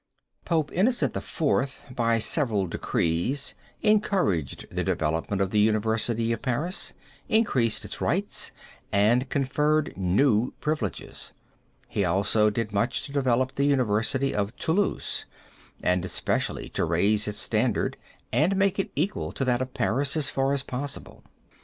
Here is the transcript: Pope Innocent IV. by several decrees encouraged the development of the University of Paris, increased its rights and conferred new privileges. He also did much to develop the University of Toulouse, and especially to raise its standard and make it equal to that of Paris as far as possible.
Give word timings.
Pope 0.45 0.71
Innocent 0.73 1.15
IV. 1.15 1.83
by 1.91 2.17
several 2.17 2.65
decrees 2.65 3.53
encouraged 3.83 4.65
the 4.71 4.83
development 4.83 5.43
of 5.43 5.51
the 5.51 5.59
University 5.59 6.31
of 6.31 6.41
Paris, 6.41 6.93
increased 7.29 7.85
its 7.85 8.01
rights 8.01 8.49
and 8.91 9.29
conferred 9.29 9.95
new 9.95 10.55
privileges. 10.59 11.33
He 11.87 12.03
also 12.03 12.49
did 12.49 12.73
much 12.73 13.03
to 13.03 13.11
develop 13.11 13.53
the 13.53 13.65
University 13.65 14.33
of 14.33 14.55
Toulouse, 14.55 15.27
and 15.83 16.03
especially 16.03 16.67
to 16.69 16.83
raise 16.83 17.27
its 17.27 17.37
standard 17.37 17.95
and 18.33 18.55
make 18.55 18.79
it 18.79 18.89
equal 18.95 19.31
to 19.33 19.45
that 19.45 19.61
of 19.61 19.75
Paris 19.75 20.17
as 20.17 20.31
far 20.31 20.51
as 20.51 20.63
possible. 20.63 21.23